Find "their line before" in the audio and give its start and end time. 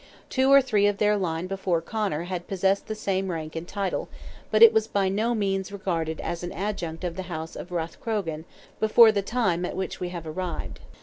0.97-1.79